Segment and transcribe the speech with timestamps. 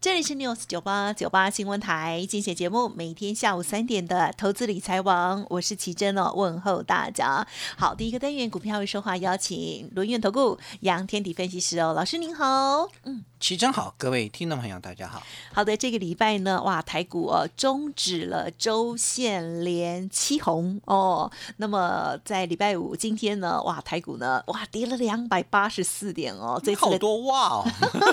[0.00, 7.44] 这里是 News 九八九八新闻台，精选节目，每天下午三点的投资理财网，我是奇珍哦，问候大家。
[7.76, 13.24] 好，第一个单元股票会说话，邀请轮源投顾杨天迪分析师哦，老师您好，嗯。
[13.40, 15.22] 齐真好，各位听众朋友，大家好。
[15.52, 21.30] 好的，这个礼拜呢，哇，台股哦终止了周线连七红哦。
[21.58, 26.60] 那么在礼拜五今天呢，哇，台股呢，哇，跌了两百八十四点哦。
[26.64, 27.64] 这好多哇哦，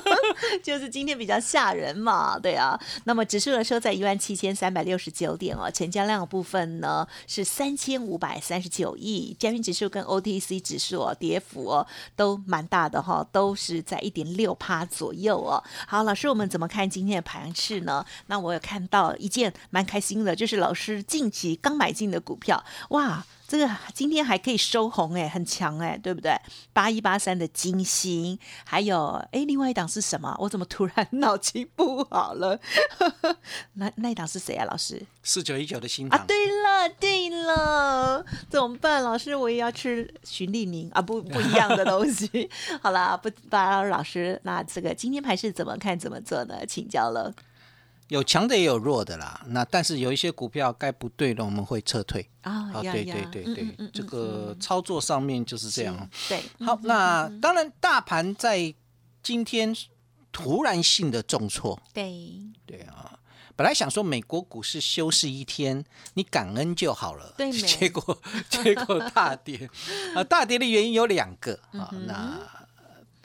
[0.63, 2.80] 就是今天比较吓人嘛，对啊。
[3.04, 15.36] 那么指数呢收在一万七千三百六十九点哦，成交量的部分呢是三千五百三十九亿，加元指数跟 OTC 指数哦跌幅哦都蛮大的哈，都是在一点六趴左右。
[15.38, 18.06] 哦，好，老师，我们怎么看今天的盘势呢？
[18.28, 26.35] 那我有看到一件蛮开心的，就是老师近期刚买进的股票，哇，这个今天还可以收红哎，很强哎，对不对？
[26.73, 30.35] 八一八三的金星，还有哎，另外一档是什么？
[30.39, 32.59] 我怎么突然脑筋不好了？
[33.73, 34.66] 那那一档是谁啊？
[34.66, 35.01] 老师？
[35.21, 36.25] 四九一九的新啊？
[36.27, 39.03] 对了，对了，怎么办？
[39.03, 42.49] 老师，我也要吃循利宁啊，不不一样的东西。
[42.81, 46.66] 好啦，不打扰老师，那这个今天盘是怎么看怎么做呢？
[46.66, 47.33] 请教了。
[48.09, 52.72] 有强的也有弱的啦，那但是有一些股票该不对了我们会撤退啊。
[52.81, 56.09] 对对对对，这个操作上面就是这样。
[56.29, 58.74] 对，好，那当然大盘在
[59.24, 59.75] 今天
[60.31, 61.81] 突然性的重挫。
[61.94, 63.18] 对对啊，
[63.56, 67.34] 本来想说美国股市休市一天，你感恩就好了。
[67.35, 69.68] 对，结果结果大跌
[70.13, 70.24] 啊！
[70.24, 72.40] 大跌的原因有两个啊，那。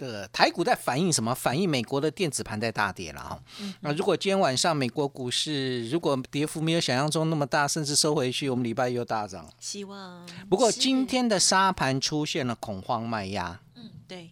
[0.06, 1.34] 的台股在反映什么？
[1.34, 3.42] 反映美国的电子盘在大跌了哈。
[3.80, 9.48] 那如果今天晚上美国股市如果跌幅没有想象中那么大，甚至收回去，我们礼拜又大涨。
[9.58, 10.26] 希望。
[10.48, 13.60] 不过今天的沙盘出现了恐慌卖压。
[13.74, 14.30] 嗯，对。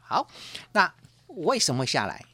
[0.00, 0.26] 好，
[0.72, 0.92] 那
[1.26, 2.24] 为什么会下来？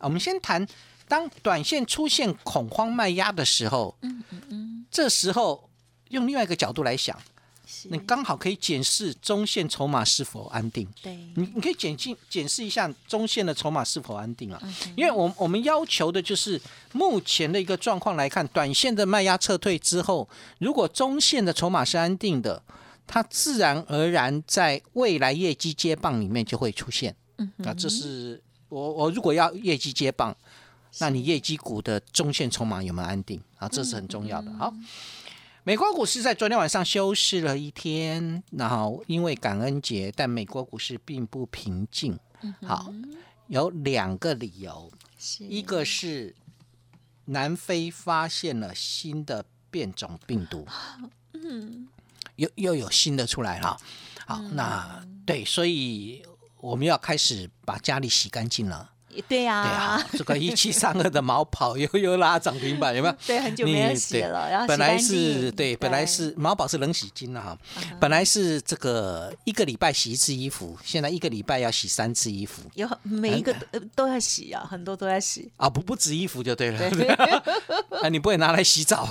[0.00, 0.66] 我们先谈，
[1.08, 5.68] 当短线出现恐慌卖压的时候，嗯嗯嗯，这时候
[6.08, 7.18] 用另外一个角度来想。
[7.90, 10.88] 你刚好可以检视中线筹码是否安定。
[11.02, 14.60] 对，你你可以检进检视一下中线的筹码是否安定啊。
[14.96, 16.60] 因为我我们要求的就是
[16.92, 22.62] 目前的一个状况来看，短线的卖压撤退之后，如果中线的筹码是安定的，
[23.06, 27.14] 它自然而然在未来业绩接棒里面就会出现。
[27.36, 30.36] 嗯，啊，这是我我如果要业绩接棒，
[30.98, 33.68] 那你业绩股的中线筹码有没有安定啊？
[33.68, 34.50] 这是很重要的。
[34.54, 34.72] 好。
[35.68, 42.18] 美国股市在昨天晚上休市了一天，然后因为感恩节，但美国股市并不平静。
[42.62, 42.90] 好，
[43.48, 44.90] 有两个理由，
[45.40, 46.34] 一个是
[47.26, 50.66] 南非发现了新的变种病毒，
[51.34, 51.86] 嗯，
[52.36, 53.78] 又又有新的出来了。
[54.26, 56.24] 好，那对，所以
[56.62, 58.92] 我们要开始把家里洗干净了。
[59.26, 63.14] 对呀，对啊，这个一七三二的毛跑又又拉涨停板，有没有？
[63.26, 67.58] 对，很久没有洗了，然后本来是对，本来是毛宝是冷洗巾了哈，
[68.00, 75.50] 本来是这个一个礼拜洗一次衣服，现在一个礼拜要洗三次衣服，有每一个都都要洗啊，很多都要洗。
[75.56, 76.80] 啊，不不止衣服就对了，
[78.02, 79.08] 啊，你不会拿来洗澡。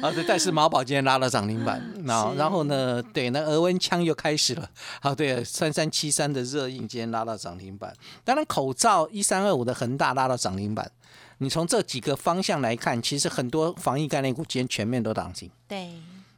[0.00, 0.10] 啊？
[0.12, 4.68] 对，但是毛宝今天拉了涨停板，然然后呢，对，那额温枪又开始了，
[5.00, 8.90] 好，对，三三七三的热印今天拉到涨停板，当然口罩。
[8.90, 10.90] 到一三二五的恒大拉到涨停板，
[11.38, 15.48] 你从这几个方向来看，其实很多防疫概念股今天全面都涨停。
[15.68, 15.92] 对，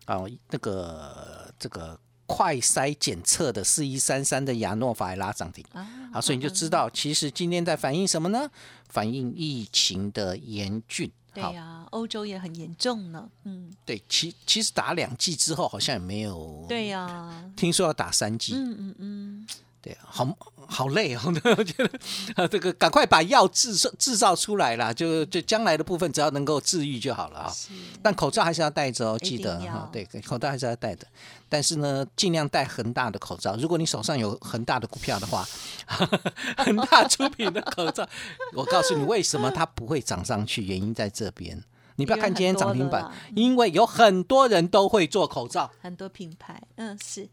[0.05, 5.65] 啊，那个这个快筛检测的四一三三的亚诺法也拉涨停
[6.13, 8.47] 啊，所以你就知道，其实今天在反映什么呢？
[8.91, 11.11] 反映疫情的严峻。
[11.33, 13.27] 对呀，欧洲也很严重呢。
[13.45, 16.67] 嗯，对，其其实打两剂之后好像也没有。
[16.69, 18.53] 对呀，听说要打三剂。
[18.55, 19.47] 嗯嗯嗯。
[19.83, 20.27] 对，好
[20.69, 21.21] 好累哦，
[21.59, 21.91] 我觉得
[22.37, 27.51] 啊，这个赶快把药制制造出来啦，就就将来的部分只要能够治愈就好了啊。
[27.51, 27.71] 是
[28.01, 29.61] 但口罩还是要戴着哦，记得
[29.93, 31.07] 对，口罩还是要戴的。
[31.49, 33.57] 但是呢，尽量戴恒大的口罩。
[33.57, 35.45] 如果你手上有恒大的股票的话，
[36.57, 38.09] 恒大出品的口罩，
[38.55, 41.63] 我告诉你为什么它不会涨上去，原因在这边。
[41.97, 45.71] 你不要看今天涨停板因为有很多人都会做口罩。
[45.83, 47.29] 很多品牌，嗯，是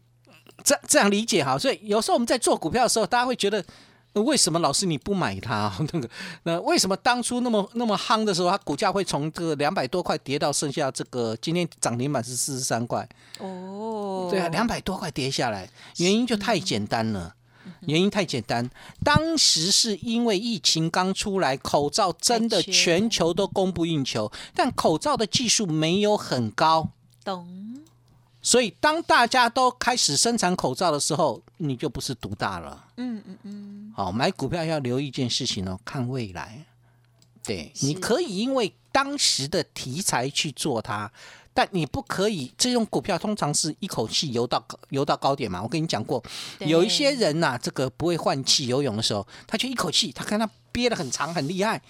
[0.64, 3.64] 这这样理解哈，所以有时候我们在做股票的时候，大家会觉得。
[4.12, 5.72] 呃为什么老师你不买它？
[5.92, 6.10] 那个，
[6.42, 13.08] 那为什么当初那么那么夯的时候，它股价会从这个两百多块跌到剩下这个今天涨停板是四十三块？
[13.38, 17.36] 哦，对啊，两百多块跌下来，原因就太简单了。
[17.82, 18.68] 原因太简单，
[19.04, 26.88] 当时是因为疫情刚出来，口罩真的全球都供不应求，但口罩的技术没有很高，
[27.24, 27.46] 懂，
[28.50, 32.84] 所以当大家都开始生产口罩的时候，你就不是独大了。
[32.96, 36.64] 嗯嗯嗯，好，买股票要留意一件事情哦，看未来。
[37.44, 41.12] 对，你可以因为当时的题材去做它，
[41.54, 42.52] 但你不可以。
[42.58, 45.62] 这种股票通常是一口气游到高游到高点嘛。
[45.62, 46.20] 我跟你讲过，
[46.58, 51.80] 有一些人呐、这个不会换气游泳的时候，他就一口气，他看他憋得很长很厉害，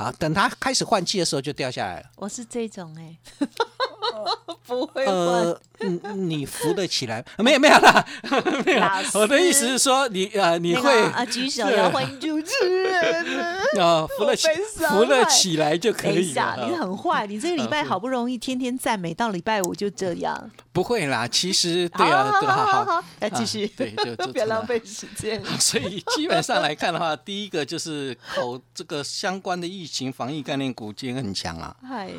[0.00, 2.06] 好，等他开始换气的时候就掉下来了。
[2.16, 3.18] 我是这种哎，
[4.66, 7.22] 不会换，呃，嗯你扶得起来？
[7.36, 8.06] 没有没有啦，
[8.64, 9.02] 没有啦老。
[9.02, 13.84] 师我的意思是说，你呃，你那会个啊，举手要欢迎主持人。
[13.84, 14.48] 啊，扶了起
[14.88, 16.56] 扶了起来就可以了。
[16.66, 20.50] 你啊很坏，你这个礼拜好不容易天天赞美，到礼拜五就这样。
[20.72, 25.42] 不会啦，其实 对啊，对好好好好，来继续，啊对就就不要浪费时间。
[25.58, 31.76] 所以基本上来看的话，第一个就是口这个相关的疫情防疫概念股今天很强啊。
[31.82, 32.10] 嗨，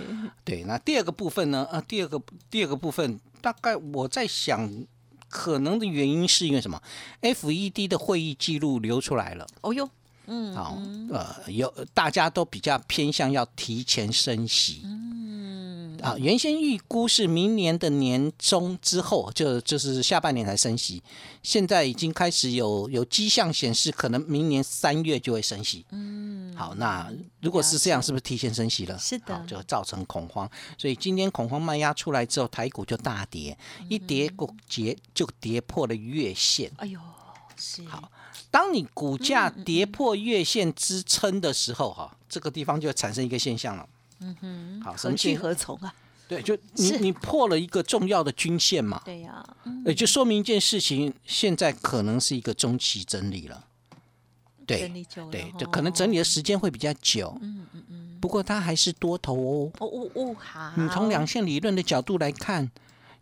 [0.44, 1.68] 对，那第二个部分呢？
[1.72, 4.70] 啊，第二个第二个部分，大概我在想，
[5.30, 6.82] 可能的原因是因为什么
[7.22, 9.48] ？FED 的会议记录流出来了。
[9.62, 9.90] 哦哟，
[10.34, 10.78] 嗯，好，
[11.12, 14.80] 呃，有大家都比较偏向要提前升息。
[14.86, 21.04] 嗯，啊，原先预估是明年的年中之后，就就是下半年才升息，
[21.44, 25.86] 现在已经开始有有迹象显示，可能明年三月就会升息。
[25.92, 27.12] 嗯，好，那
[27.42, 28.98] 如果是这样，是不是提前升息了？
[28.98, 33.58] 是的好就造成恐慌，所以今天恐慌卖压出来之后，台股就大跌，
[33.90, 36.72] 一跌股跌就跌破了月线。
[36.78, 36.98] 哎呦，
[37.58, 38.10] 是，好，
[38.50, 43.88] 当你股价跌破月线支撑的时候，哈，这个地方就会产生一个现象了。
[44.20, 45.94] 嗯哼，好，何去何从啊？
[46.28, 53.66] 对，就你你破了一个重要的均线嘛，对呀，嗯也就说明一件事情，现在可能是一个中期整理了。
[54.66, 54.88] 对
[55.30, 57.38] 对，哦就可能整理的时间会比较久。
[57.42, 58.18] 嗯嗯嗯。
[58.22, 59.72] 不过它还是多头哦。
[59.80, 62.72] 哦哦哦，好，你从两线理论的角度来看，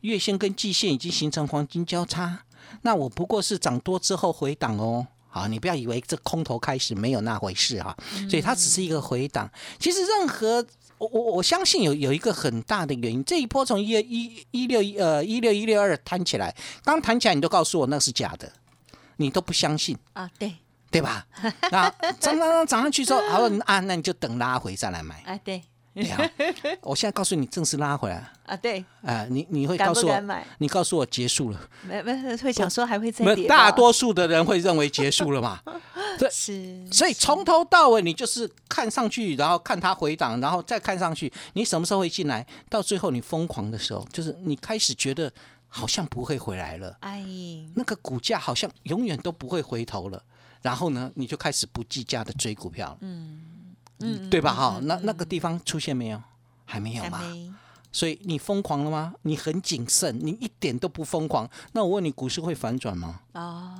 [0.01, 2.44] 月线跟季线已经形成黄金交叉，
[2.82, 5.08] 那我不过是涨多之后回档哦。
[5.32, 7.96] 好，你不要以为这空头开始没有那回事哈，
[8.28, 9.48] 所以它只是一个回档。
[9.78, 10.66] 其实任何
[10.98, 18.52] 我我我相信有有一个很大的原因，这一波从一一一六一呃一六一六二弹起来，刚弹起来你都告诉我那是假的，
[19.18, 19.96] 你都不相信。
[20.14, 20.56] 啊，对，
[20.90, 21.28] 对吧？
[21.70, 21.88] 那
[22.20, 25.22] 涨涨涨涨上去之后，好啊，那你就等拉回再来买。
[25.28, 25.62] 啊对，
[25.94, 26.30] 对啊，
[26.82, 30.22] 我现在告诉你，正式拉回来，啊对，啊，你你会告诉我
[30.60, 35.60] 你告诉我结束了，没没会想说还会再大多数的人会认为结束了嘛？
[36.32, 42.46] 是，所以从头到尾你就是看上去，然后看它回档，然后再看上去，你什么时候会进来？
[42.70, 45.32] 到最后你疯狂的时候，就是你开始觉得
[45.68, 47.24] 好像不会回来了，哎，
[47.76, 50.22] 那个股价好像永远都不会回头了。
[50.62, 53.40] 然后呢，你就开始不计价的追股票了，嗯
[54.30, 54.54] 对吧？
[54.54, 56.21] 哈，那那个地方出现没有？
[56.66, 57.18] 还没有嘛？
[57.18, 57.52] 还没，
[57.92, 59.14] 所以你疯狂了吗？
[59.24, 61.50] 你很谨慎，你一点都不疯狂。
[61.74, 63.21] 那我问你，股市会反转吗？
[63.33, 63.74] 哦，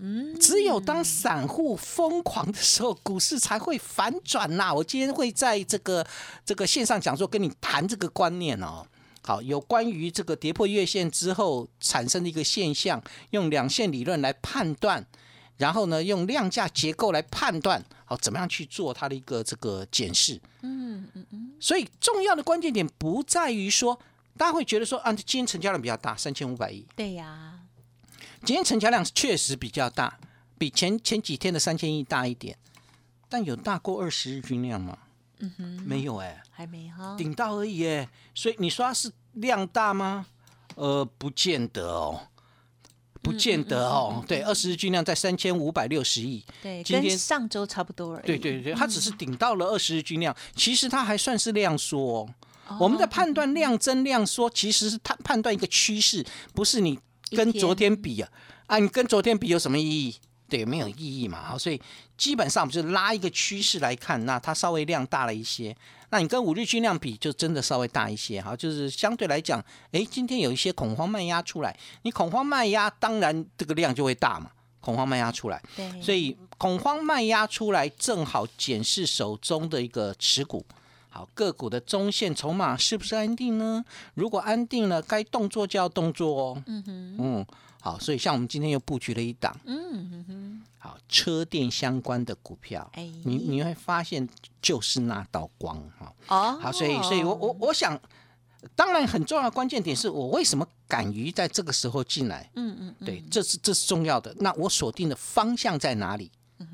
[0.00, 6.06] 嗯，只有当散户疯狂的时候，股市才会反转呐、我今天会在这个
[6.44, 8.86] 这个线上讲座跟你谈这个观念哦。
[9.24, 15.06] 好，有关于这个跌破月线之后产生的一个现象，用两线理论来判断，
[15.62, 20.34] 然后呢，用量价结构来判断，好，怎么样去做它的一个这个检视。
[20.62, 23.96] 嗯嗯嗯，所以重要的关键点不在于说，
[24.36, 27.60] 大家会觉得说啊，今天成交量比较大，三千五百亿，对呀，
[28.44, 30.18] 今天成交量确实比较大，
[30.58, 32.58] 比前前几天的三千亿大一点，
[33.28, 34.98] 但有大过二十日均量吗？
[35.38, 40.26] 嗯哼，没有哎、还没哈，顶到而已哎、所以你说它是量大吗？
[40.74, 42.26] 呃，不见得哦，
[43.22, 44.22] 不见得哦。
[44.26, 51.98] 对，二十日均量在三千五百六十亿，对，跟今天上周差不多而已，对对对，它只是顶到了二十日均量，其实它还算是量缩、
[52.66, 52.78] 哦。
[52.80, 56.24] 我们在判断量增量缩，其实是判判断一个趋势，
[56.54, 56.98] 不是你
[57.30, 58.28] 跟昨天比啊。
[58.66, 60.14] 啊，你跟昨天比有什么意义？
[60.48, 61.42] 对，没有意义嘛。
[61.42, 61.80] 好，所以
[62.16, 65.76] 基本上就是拉一个趋势来看，那它稍微量大了一些。
[66.12, 69.58] 那你跟五日均量比，就真的稍微大一些哈，就是相对来讲，
[69.92, 74.50] 哎，今天有一些恐慌卖压出来，你恐慌卖压，当然这个量就会大嘛。
[74.82, 80.66] 恐慌卖压出来，对，所以恐慌卖压出来，正好检视手中的一个持股。
[81.08, 83.84] 好，个股的中线筹码是不是安定呢？
[84.14, 86.62] 如果安定了，该动作就要动作哦。
[86.66, 87.46] 嗯哼，嗯，
[87.80, 94.28] 好，所以像我们今天又布局了一档，嗯哼，好，车电相关的股票，哎，你你会发现
[94.60, 96.12] 就是那道光哈。
[96.26, 97.96] 哦，好，所以所以我我我想，
[98.74, 102.50] 当然很重要的关键点是我为什么敢于在这个时候进来？
[102.56, 104.34] 嗯嗯，对，这是这是重要的。
[104.40, 106.30] 那我锁定的方向在哪里？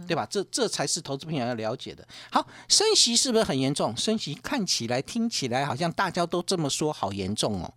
[0.06, 0.26] 对吧？
[0.30, 2.06] 这这才是投资朋友要了解的。
[2.30, 3.96] 好，升息是不是很严重？
[3.96, 7.74] 升息看起来、听起来好像大家都这么说，好严重哦，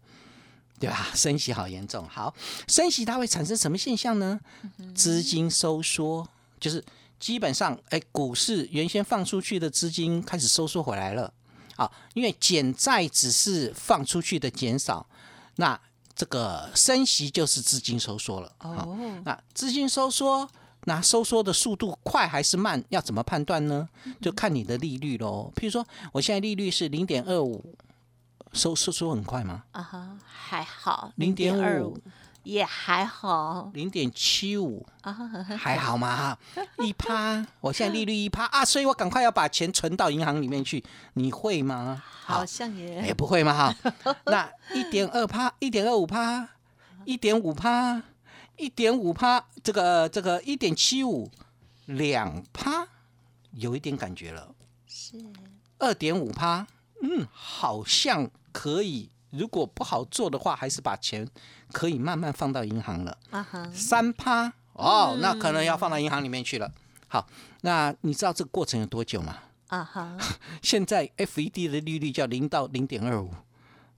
[0.82, 1.08] 对吧？
[1.16, 2.06] 升息好严重。
[2.10, 2.34] 好，
[2.68, 4.40] 升息它会产生什么现象呢？
[4.94, 6.28] 资金收缩，
[6.60, 6.84] 就是
[7.20, 11.32] 基本上，哎，股市原先放出去的资金开始收缩回来了。
[11.76, 15.08] 啊，因为减债只是放出去的减少，
[15.56, 15.80] 那
[16.16, 18.52] 这个升息就是资金收缩了。
[18.60, 20.50] 哦，那资金收缩。
[20.86, 22.84] 那收缩的速度快还是慢？
[22.90, 23.88] 要怎么判断呢？
[24.20, 25.54] 就看你的利率喽。
[25.56, 27.64] 譬如说，我现在利率是零点二五，
[28.54, 29.64] 收收缩很快吗？
[29.72, 31.12] 啊哈，还好。
[31.16, 31.98] 零点二五
[32.44, 33.72] 也还好。
[33.74, 35.12] 零点七五啊，
[35.58, 36.38] 还好吗？
[36.84, 40.84] 一趴，我现在利率一趴啊，所以我赶快要把钱存到银行里面去。
[41.14, 42.04] 你会吗？
[42.06, 43.54] 好像也也不会吗？
[43.54, 46.50] 哈，那一点二趴，一点二五趴，
[47.06, 48.02] 一点五趴。
[48.58, 51.32] 一点五趴，这个这个一点七五，
[51.86, 52.88] 两趴，
[53.54, 54.54] 有一点感觉了。
[54.86, 55.18] 是
[55.80, 56.68] 二点五趴，
[57.02, 59.10] 嗯，好像可以。
[59.32, 61.28] 如果不好做的话，还是把钱
[61.72, 63.18] 可以慢慢放到银行了。
[63.74, 66.70] 三趴，哦，那可能要放到银行里面去了。
[67.08, 67.28] 好，
[67.62, 69.38] 那你知道这个过程有多久吗？
[69.68, 70.18] 啊哈，
[70.62, 73.32] 现在 FED 的利率叫零到零点二五。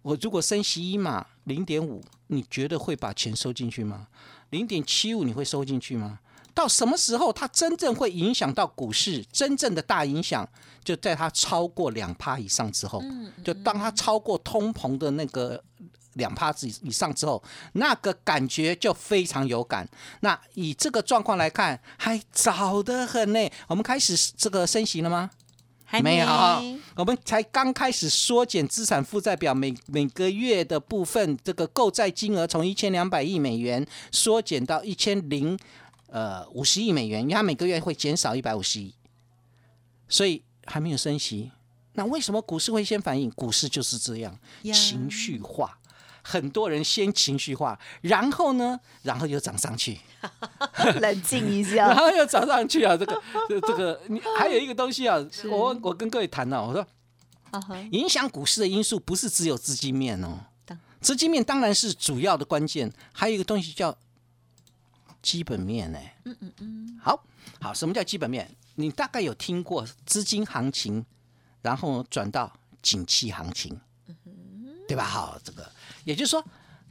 [0.03, 4.07] 我如果升息一码零点五，你觉得会把钱收进去吗？
[4.51, 6.19] 零点七五你会收进去吗？
[6.53, 9.23] 到什么时候它真正会影响到股市？
[9.31, 10.47] 真正的大影响
[10.83, 13.03] 就在它超过两趴以上之后，
[13.43, 15.63] 就当它超过通膨的那个
[16.13, 17.41] 两趴以以上之后，
[17.73, 19.87] 那个感觉就非常有感。
[20.19, 23.49] 那以这个状况来看，还早得很呢。
[23.67, 25.31] 我们开始这个升息了吗？
[25.85, 26.27] 还没有，
[26.95, 35.55] 我们才刚开始缩减资产负债表，每每个月的部分这个购债金额从一千两百亿美元缩减到一千零
[36.13, 38.93] 呃五十亿美元，因为它每个月会减少一百五十亿，
[40.07, 41.51] 所以还没有升息。
[41.93, 43.31] 那为什么股市会先反应？
[43.31, 45.79] 股市就是这样，情绪化。
[46.25, 49.99] 很多人先情绪化，然后呢，然后又涨上去，
[51.01, 52.95] 冷静一下， 然后又涨上去啊！
[52.95, 55.17] 这个，这这个，你还有一个东西啊，
[55.51, 56.87] 我我跟各位谈了，我说，
[57.91, 60.39] 影响股市的因素不是只有资金面哦，
[61.01, 63.93] 资金面当然是主要的关键，还有一个东西叫
[65.23, 65.97] 基本面呢。
[66.25, 67.19] 嗯嗯嗯，好
[67.59, 68.47] 好，什么叫基本面？
[68.75, 71.03] 你大概有听过资金行情，
[71.63, 72.51] 然后转到
[72.81, 73.79] 景气行情，
[74.87, 75.03] 对吧？
[75.03, 75.71] 好，这个。
[76.03, 76.43] 也就是说，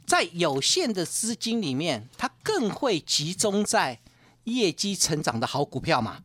[0.05, 3.99] 在有限的资金里面，它更会集中在
[4.45, 6.23] 业绩成长的好股票嘛？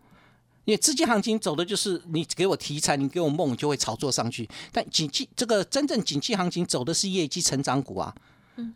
[0.65, 4.49] 因为资金行情走的就是你给我题材，你给我梦，就会炒作上去。
[4.71, 8.15] 但景气这个真正景气行情走的是业绩成长股啊，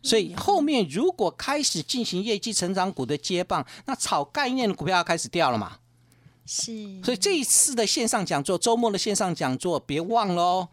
[0.02, 5.78] 所以后面如果开始进行业绩成长股的接棒，那炒概念的股票要开始掉了嘛？
[6.46, 6.72] 是。
[7.02, 10.68] 所以这一次的线上讲座，周末的线上讲座，别忘了哦。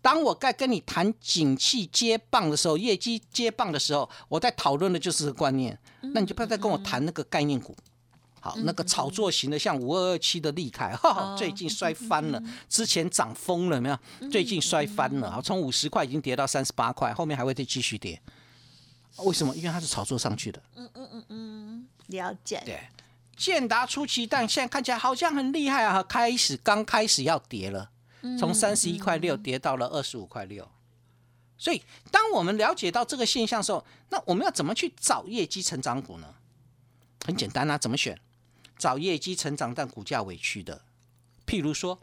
[0.00, 5.76] 当我在跟你谈景气接棒的时候，业绩接棒的时候，我在讨论的就是个观念。
[6.14, 7.76] 那你就不要再跟我谈那个概念股，
[8.40, 13.98] 好，那个炒作型的，像五二二七的利凯，哈，最近摔翻了，之前涨疯了没有？
[14.30, 18.20] 最近摔翻了，好，从五十块已经跌到三十八块，后面还会再继续跌。
[19.24, 19.54] 为什么？
[19.56, 20.62] 因为它是炒作上去的。
[20.74, 22.62] 嗯嗯嗯嗯，了解。
[22.64, 22.80] 对，
[23.36, 27.90] 建达出奇蛋，现在看起来好像很厉害啊，开始刚开始要跌了。
[28.36, 30.68] 从三十一块六跌到了二十五块六，
[31.56, 36.34] 所以当我们了解到这个现象的时候，那我们要怎么去找业绩成长股呢？
[37.24, 38.20] 很简单啊，怎么选？
[38.76, 40.82] 找业绩成长但股价委屈的，
[41.46, 42.00] 譬如说，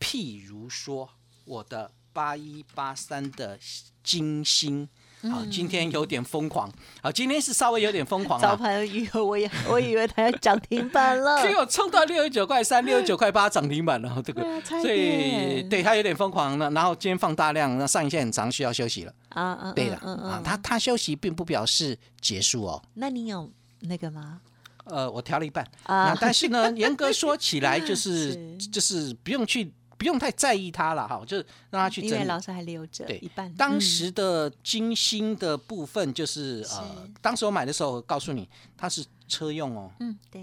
[0.00, 1.10] 譬如说
[1.44, 3.58] 我的八一八三的
[4.02, 4.88] 金星。
[5.30, 6.70] 好，今天有点疯狂。
[7.02, 8.40] 好，今天是稍微有点疯狂。
[8.40, 14.22] 早盘以为我也我以为它 要涨停板了， 结果冲到六十九块三、六十九块八涨停板了。
[14.24, 14.42] 这个，
[14.82, 16.70] 所以对它有点疯狂了。
[16.70, 19.12] 然后今天放大量，那上影线很长，需要休息了。
[19.30, 22.82] 啊啊，对的啊，它它休息并不表示结束哦。
[22.94, 24.40] 那你有那个吗？
[24.84, 32.14] 呃，我调了一半啊但是呢， 严格说起来，就是是就是不用去不用太在意它了哈，就是让它去整理。
[32.14, 33.52] 因为老师还留着对一半。
[33.54, 40.42] 当嗯时的金星的部分，就是呃，当时我买的时候，我告诉你它是车用哦，嗯，对，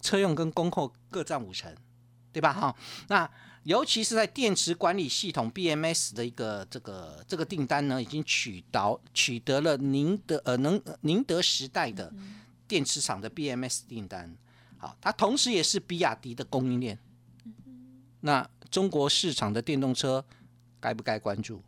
[0.00, 1.72] 车用跟工控各占五成，
[2.32, 2.52] 对吧？
[2.52, 2.76] 哈，
[3.08, 3.30] 那
[3.64, 12.12] 尤其是在电池管理系统 BMS 的一个这个这个订单呢，已经取到取得了宁德呃能宁德时代的
[12.66, 14.34] 电池厂的 BMS 订单。
[14.78, 16.98] 好，它同时也是比亚迪的供应链。
[18.20, 20.24] 那中国市场的电动车
[20.80, 21.62] 该不该关注？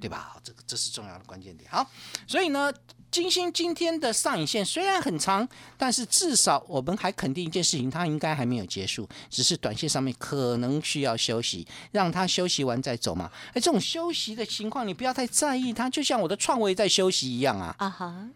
[0.00, 0.30] 对吧？
[0.32, 1.70] 好这个这是重要的关键点。
[1.70, 1.88] 好，
[2.26, 2.72] 所以呢，
[3.10, 13.30] 金星今天的上影线虽然很长，但是至少我们还肯定一件事情，它应该还没有结束，只是短线上面可能需要休息，让它休息完再走嘛。
[13.48, 18.28] 哎，这种休息的情况，你不要太在意它，就像我的创维在休息一样啊，啊哈，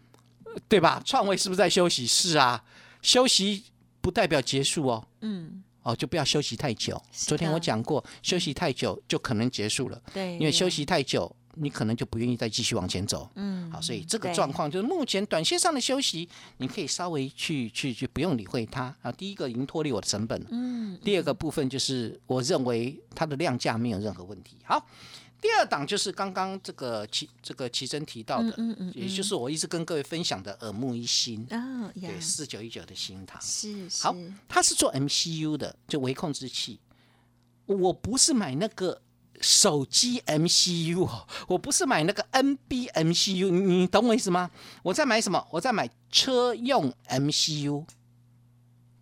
[0.69, 1.01] 对吧？
[1.03, 2.05] 创维是不是在休息？
[2.05, 2.63] 是啊，
[3.01, 3.63] 休息
[4.01, 5.07] 不代表结束哦。
[5.21, 6.99] 嗯，哦，就不要休息太久。
[7.11, 13.29] 昨天我讲过，休息太久就可能结束了，对，因为休息太久，你可能就不愿意再继续往前走。
[13.35, 16.27] 嗯，好，所以这个状况就是目前短线上的休息，
[16.57, 19.11] 你可以稍微去去去不用理会它啊。
[19.11, 24.57] 第一个已经脱离我的成本了，嗯，第二个部分就是我认为它的量价没有任何问题。
[24.63, 24.83] 好，
[25.45, 33.39] 第二档就是刚刚这个奇这个奇珍提到的，嗯嗯嗯也就是我一直跟各位分享的耳目一新，对，，四九一九的新塘。
[33.39, 34.15] 是是，好
[34.47, 36.79] 它是做 MCU 的，就微控制器。
[37.67, 38.99] 我不是买那个
[39.39, 44.49] 手机 MCU 哦，我不是买那个 NB MCU，你你懂我意思吗？
[44.81, 45.47] 我在买什么？
[45.51, 47.85] 我在买车用 MCU，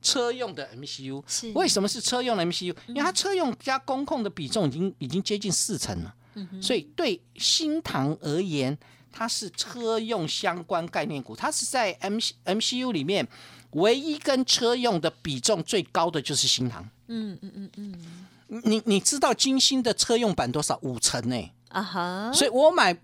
[0.02, 1.24] 车用的 MCU。
[1.54, 2.76] 为什么是车用的 MCU？
[2.88, 6.14] 因为它车用加工控的比重已经已经接近四成了，
[6.62, 8.78] 所以对新唐而言，
[9.12, 13.28] 它是车用相关概念股，它是在 M MCU 里面
[13.72, 16.88] 唯一跟车用的比重最高的就是新唐。
[17.08, 17.70] 嗯嗯嗯
[18.48, 20.80] 嗯，你你知道金星的车用版多少？
[20.82, 22.98] 五成呢、啊哈，所以我买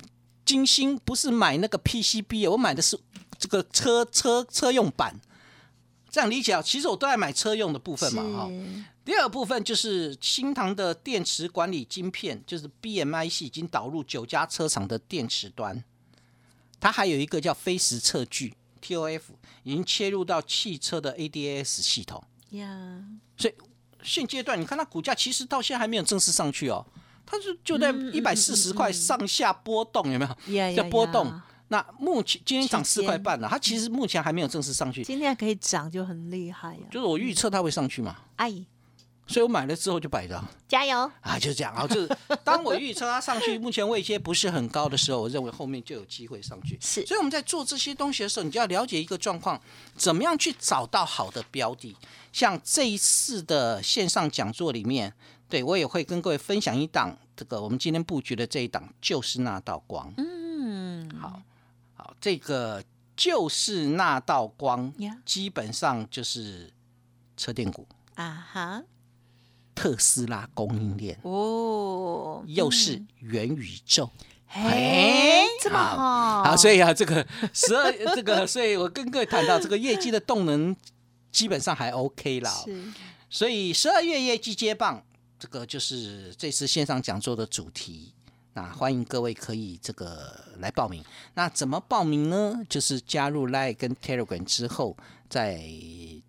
[0.46, 3.00] 金星不是买那个 PCB，我买的是
[3.38, 5.20] 这个车车车用版。
[6.10, 8.52] 这样理解啊，其实我都在买车用的部分嘛，哈。
[9.06, 15.84] 第二部分就是新唐的电池管理晶片，就是 BMIC 已经导入九家车厂的电池端，
[16.80, 19.22] 它还有一个叫飞时测距 TOF，
[19.64, 22.24] 已经切入到汽车的 ADAS 系统。
[22.52, 23.04] 呀，
[23.38, 23.54] 所以
[24.04, 26.86] 现阶段你看它股价其实到现在还没有正式上去哦，
[27.26, 30.54] 它是就在一百四十块上下波动，有没有？
[30.56, 31.42] 呀叫呀呀波动。
[31.70, 38.52] 那目前今天涨四块半了，它其实目前还没有正式上去，今天还可以涨就很厉害呀，就是我预测它会上去嘛，哎，
[39.28, 40.44] 所以我买了之后就摆着。
[40.68, 41.74] 加油，啊，就是这样。
[41.74, 46.78] 啊，就是 当我预测它上去，目前位阶不是很高的时候，我认为后面就有机会上去。
[46.82, 47.06] 是。
[47.06, 49.60] 所以我们在做这些东西的时候，你就要了解一个状况，
[49.96, 51.96] 怎么样去找到好的标的。
[52.34, 55.14] 像这一次的线上讲座里面，
[55.48, 60.12] 对我也会跟各位分享一档这个我们今天布局的这一档，就是那道光。
[60.18, 61.42] 嗯，好，
[62.20, 62.84] 这个
[63.16, 66.74] 就是那道光呀，基本上就是
[67.38, 68.84] 车电股、啊哈，
[69.74, 71.20] 特斯拉供应链。
[71.24, 74.10] 哦，又是元宇宙。
[74.48, 80.76] 哎，这么好，好，所以啊，这个十二这个， 所以我跟各位谈到这个业绩的动能
[81.32, 82.52] 基本上还 OK 啦。
[83.30, 85.06] 所以十二月业绩接棒，
[85.38, 88.14] 这个就是这次线上讲座的主题。
[88.54, 91.04] 那欢迎各位可以这个来报名。
[91.36, 92.60] 那怎么报名呢？
[92.68, 94.98] 就是加入 Line 跟 Telegram 之后，
[95.30, 95.62] 在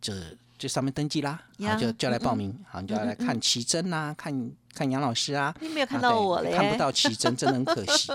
[0.01, 2.55] 这这上面登记啦，呀好就就来报名。
[2.71, 5.55] 好，你就要来看奇珍呐，看看杨老师啊。
[5.61, 8.13] 你没有看到我嘞，看不到奇珍，真的很可惜。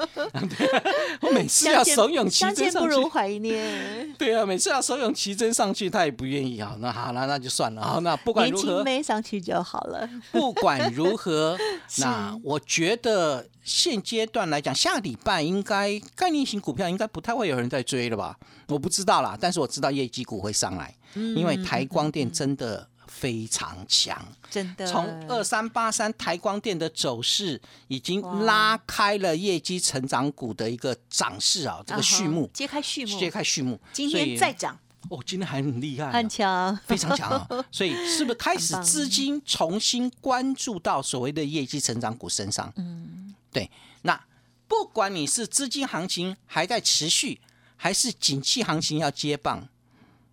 [1.21, 4.13] 我每次要怂恿奇珍上去见不如，怀念。
[4.17, 6.75] 对啊，每次要怂恿奇珍上去，他也不愿意啊。
[6.79, 7.99] 那好了，那就算了啊。
[7.99, 10.09] 那不管如何，妹上去就好了。
[10.31, 11.57] 不管如何，
[11.99, 18.37] 那我觉得现阶段来讲，下礼拜应该概念型股票应该不太会有人在追了吧？
[18.67, 24.25] 我不知道啦，但是我知道业绩股会上来，嗯因为台光电真的非常强。
[24.49, 33.79] 真的从二三八三台光电的走势已经拉开了业绩成长股的一个涨势啊，这个序幕啊揭开序幕，揭开序幕。
[33.91, 34.77] 今天再涨，
[35.09, 36.79] 哦，今天还很厉害啊、很强。
[36.85, 37.47] 非常强啊！
[37.71, 42.71] 所以是不是开始资金重新关注到所谓的业绩成长股身上？
[42.77, 43.69] 嗯，对。
[44.03, 44.25] 那
[44.67, 47.41] 不管你是资金行情还在持续，
[47.75, 49.67] 还是景气行情要接棒，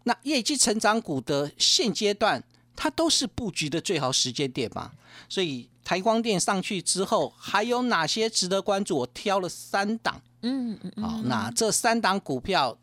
[0.05, 2.43] 那业绩成长股的现阶段，
[2.75, 4.91] 它都是布局的最好时间点嘛。
[5.29, 8.99] 所以台光电上去之后，还有哪些值得关注？
[8.99, 10.21] 我挑了三档。
[10.43, 12.77] 嗯嗯嗯，好，那这三档股票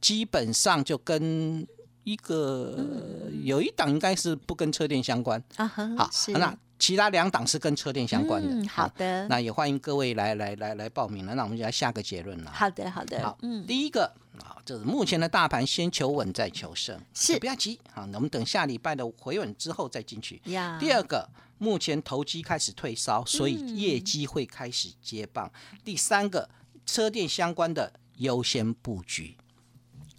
[0.00, 1.66] 基本上就跟
[2.04, 5.42] 一个，有一档应该是不跟车电相关。
[5.56, 8.48] 啊，好，那其他两档是跟车电相关的。
[8.48, 11.34] 嗯好的那也欢迎各位来来来来报名了。
[11.34, 12.50] 那我们就来下个结论了。
[12.52, 14.04] 好的，好的，好，嗯，第一个
[14.40, 20.40] 啊，这是目前的大盘先求稳再求胜，是不要急啊，我们等下礼拜的回稳之后再进去。
[20.46, 25.50] 呀，第二个，目前投机开始退烧，所以嗯业绩会开始接棒。
[25.84, 26.48] 第三个，
[26.84, 29.36] 车电相关的优先布局。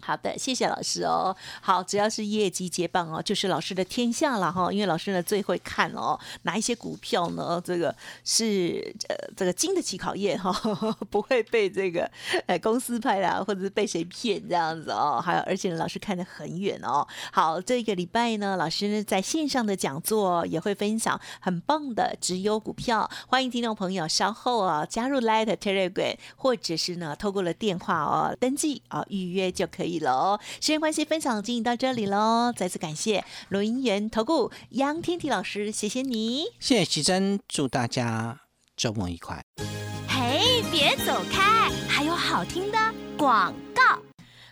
[0.00, 1.36] 好的，谢谢老师哦。
[1.60, 4.72] 好，只要是业绩接棒哦，就是老师的天下了哈。
[4.72, 7.60] 因为老师呢最会看哦，哪一些股票呢？
[7.64, 10.52] 这个是呃这个经得起考验哈、
[11.10, 12.10] 不会被这个
[12.46, 15.20] 呃公司派啦，或者是被谁骗这样子哦。
[15.22, 17.06] 还有，而且，老师看得很远哦。
[17.32, 30.40] 好，这个礼拜呢，老师呢在线上的讲座也会分享很棒的直优股票，欢迎听众朋友稍后啊加入 Light Telegram，或者是呢透过了电话哦登记啊预约就可以了哦。
[30.60, 36.44] 时间关系，分享进行到这里喽，再次感谢轮源投顾杨天体老师，谢谢你。
[36.60, 38.40] 谢谢徐珍，祝大家
[38.76, 39.42] 周末愉快。
[40.08, 42.78] 嘿，别走开，还有好听的
[43.16, 44.07] 广告。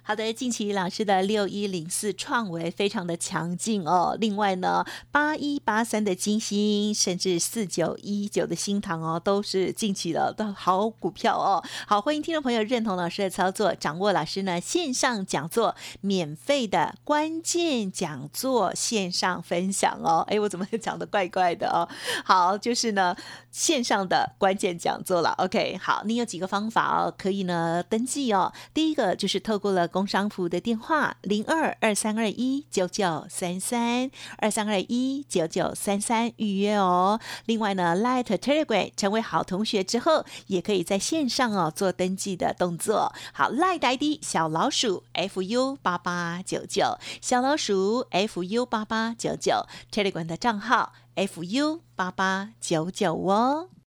[0.08, 4.16] 好的，近期老师的六一零四创维非常的强劲哦。
[4.20, 11.60] 另外呢，八一八三的金星，甚至四九一九的新塘哦，都是近期的的好股票哦。
[11.88, 20.24] 好，欢迎听众朋友认同老师的操作，掌握老师呢线上讲座免费的关键讲座线上分享哦。
[20.30, 21.88] 哎，我怎么讲的怪怪的哦？
[22.24, 23.16] 好，就是呢
[23.50, 25.30] 线上的关键讲座了。
[25.38, 28.52] OK，好，你有几个方法哦，可以呢登记哦。
[28.72, 37.18] 第一个就是透过了工商服的电话零二二三二一九九三三二三二一九九三三预约哦。
[37.46, 43.14] 另外呢，Light Telegram 成为好同学之后，也可以在线上哦做登记的动作。
[43.32, 53.70] 好，Light ID 小老鼠 fu 八八九九，小老鼠 fu 八八九九，Telegram 的账号 fu 八八九九哦。